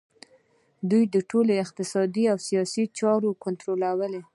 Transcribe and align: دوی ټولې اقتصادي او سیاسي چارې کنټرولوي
دوی 0.89 1.03
ټولې 1.31 1.53
اقتصادي 1.65 2.23
او 2.31 2.37
سیاسي 2.47 2.83
چارې 2.99 3.31
کنټرولوي 3.43 4.21